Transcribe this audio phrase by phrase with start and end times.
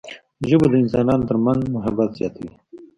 [0.49, 2.51] ژبه د انسانانو ترمنځ محبت زیاتوي